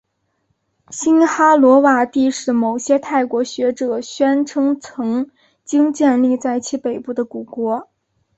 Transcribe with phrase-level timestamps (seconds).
[0.89, 5.29] 辛哈罗瓦帝是某些泰国学者宣称曾
[5.63, 7.87] 经建立在其北部的古国。